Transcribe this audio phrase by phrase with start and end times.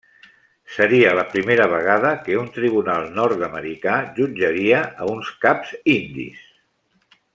[0.75, 6.41] Seria la primera vegada que un tribunal nord-americà jutjaria a uns caps indis.